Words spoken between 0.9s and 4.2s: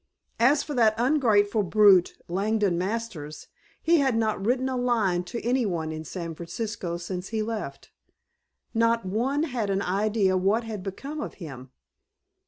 ungrateful brute, Langdon Masters, he had